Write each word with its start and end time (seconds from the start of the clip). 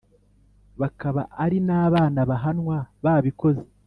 bakaba 0.81 1.21
ari 1.43 1.57
n 1.67 1.69
abana 1.83 2.19
bahanwa 2.29 2.77
babikoze 3.03 3.63